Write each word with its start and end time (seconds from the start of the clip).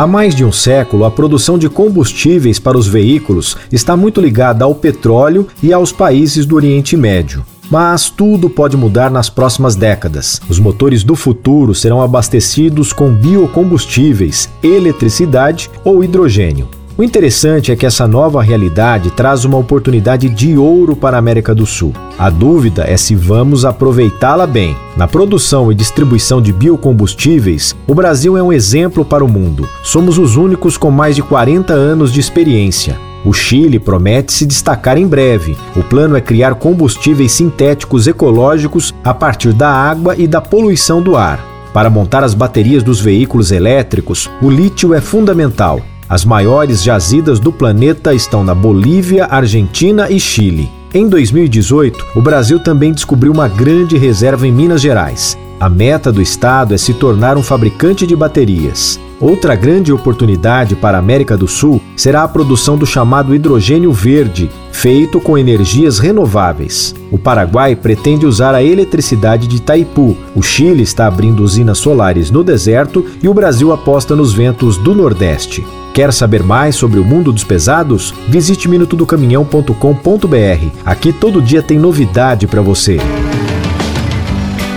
Há 0.00 0.06
mais 0.06 0.34
de 0.34 0.46
um 0.46 0.50
século, 0.50 1.04
a 1.04 1.10
produção 1.10 1.58
de 1.58 1.68
combustíveis 1.68 2.58
para 2.58 2.78
os 2.78 2.86
veículos 2.86 3.54
está 3.70 3.94
muito 3.94 4.18
ligada 4.18 4.64
ao 4.64 4.74
petróleo 4.74 5.46
e 5.62 5.74
aos 5.74 5.92
países 5.92 6.46
do 6.46 6.56
Oriente 6.56 6.96
Médio. 6.96 7.44
Mas 7.70 8.08
tudo 8.08 8.48
pode 8.48 8.78
mudar 8.78 9.10
nas 9.10 9.28
próximas 9.28 9.76
décadas. 9.76 10.40
Os 10.48 10.58
motores 10.58 11.04
do 11.04 11.14
futuro 11.14 11.74
serão 11.74 12.00
abastecidos 12.00 12.94
com 12.94 13.12
biocombustíveis, 13.12 14.48
eletricidade 14.62 15.70
ou 15.84 16.02
hidrogênio. 16.02 16.66
O 16.96 17.02
interessante 17.02 17.70
é 17.70 17.76
que 17.76 17.84
essa 17.84 18.08
nova 18.08 18.42
realidade 18.42 19.10
traz 19.10 19.44
uma 19.44 19.58
oportunidade 19.58 20.30
de 20.30 20.56
ouro 20.56 20.96
para 20.96 21.16
a 21.16 21.18
América 21.18 21.54
do 21.54 21.66
Sul. 21.66 21.92
A 22.18 22.30
dúvida 22.30 22.84
é 22.88 22.96
se 22.96 23.14
vamos 23.14 23.66
aproveitá-la 23.66 24.46
bem. 24.46 24.74
Na 25.00 25.08
produção 25.08 25.72
e 25.72 25.74
distribuição 25.74 26.42
de 26.42 26.52
biocombustíveis, 26.52 27.74
o 27.86 27.94
Brasil 27.94 28.36
é 28.36 28.42
um 28.42 28.52
exemplo 28.52 29.02
para 29.02 29.24
o 29.24 29.28
mundo. 29.28 29.66
Somos 29.82 30.18
os 30.18 30.36
únicos 30.36 30.76
com 30.76 30.90
mais 30.90 31.16
de 31.16 31.22
40 31.22 31.72
anos 31.72 32.12
de 32.12 32.20
experiência. 32.20 33.00
O 33.24 33.32
Chile 33.32 33.78
promete 33.78 34.30
se 34.30 34.44
destacar 34.44 34.98
em 34.98 35.06
breve. 35.06 35.56
O 35.74 35.82
plano 35.82 36.16
é 36.16 36.20
criar 36.20 36.54
combustíveis 36.54 37.32
sintéticos 37.32 38.06
ecológicos 38.06 38.94
a 39.02 39.14
partir 39.14 39.54
da 39.54 39.70
água 39.70 40.14
e 40.18 40.26
da 40.26 40.42
poluição 40.42 41.00
do 41.00 41.16
ar. 41.16 41.42
Para 41.72 41.88
montar 41.88 42.22
as 42.22 42.34
baterias 42.34 42.82
dos 42.82 43.00
veículos 43.00 43.50
elétricos, 43.50 44.30
o 44.42 44.50
lítio 44.50 44.92
é 44.92 45.00
fundamental. 45.00 45.80
As 46.10 46.26
maiores 46.26 46.82
jazidas 46.82 47.40
do 47.40 47.50
planeta 47.50 48.12
estão 48.12 48.44
na 48.44 48.54
Bolívia, 48.54 49.24
Argentina 49.24 50.10
e 50.10 50.20
Chile. 50.20 50.79
Em 50.92 51.08
2018, 51.08 52.04
o 52.16 52.20
Brasil 52.20 52.58
também 52.58 52.92
descobriu 52.92 53.30
uma 53.32 53.46
grande 53.46 53.96
reserva 53.96 54.44
em 54.44 54.50
Minas 54.50 54.80
Gerais. 54.80 55.38
A 55.60 55.68
meta 55.68 56.10
do 56.10 56.20
estado 56.20 56.74
é 56.74 56.78
se 56.78 56.92
tornar 56.92 57.36
um 57.36 57.44
fabricante 57.44 58.04
de 58.04 58.16
baterias. 58.16 58.98
Outra 59.20 59.54
grande 59.54 59.92
oportunidade 59.92 60.74
para 60.74 60.98
a 60.98 61.00
América 61.00 61.36
do 61.36 61.46
Sul 61.46 61.80
será 61.96 62.24
a 62.24 62.28
produção 62.28 62.76
do 62.76 62.84
chamado 62.84 63.32
hidrogênio 63.32 63.92
verde, 63.92 64.50
feito 64.72 65.20
com 65.20 65.36
energias 65.36 65.98
renováveis. 65.98 66.94
O 67.10 67.18
Paraguai 67.18 67.74
pretende 67.76 68.26
usar 68.26 68.54
a 68.54 68.62
eletricidade 68.62 69.46
de 69.46 69.56
Itaipu, 69.56 70.16
o 70.34 70.42
Chile 70.42 70.82
está 70.82 71.06
abrindo 71.06 71.42
usinas 71.42 71.78
solares 71.78 72.30
no 72.30 72.44
deserto 72.44 73.04
e 73.22 73.28
o 73.28 73.34
Brasil 73.34 73.72
aposta 73.72 74.14
nos 74.16 74.32
ventos 74.32 74.76
do 74.76 74.94
Nordeste. 74.94 75.64
Quer 75.92 76.12
saber 76.12 76.42
mais 76.42 76.76
sobre 76.76 77.00
o 77.00 77.04
mundo 77.04 77.32
dos 77.32 77.44
pesados? 77.44 78.14
Visite 78.28 78.68
minutodocaminhão.com.br. 78.68 80.66
Aqui 80.84 81.12
todo 81.12 81.42
dia 81.42 81.62
tem 81.62 81.78
novidade 81.78 82.46
para 82.46 82.62
você. 82.62 82.98